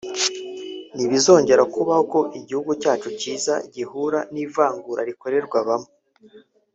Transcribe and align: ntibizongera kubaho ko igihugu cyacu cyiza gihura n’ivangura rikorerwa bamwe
ntibizongera 0.95 1.63
kubaho 1.73 2.03
ko 2.13 2.19
igihugu 2.39 2.71
cyacu 2.81 3.09
cyiza 3.19 3.53
gihura 3.75 4.19
n’ivangura 4.33 5.01
rikorerwa 5.09 5.59
bamwe 5.69 5.91